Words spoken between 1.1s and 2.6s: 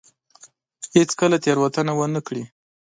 کله تېروتنه ونه کړي.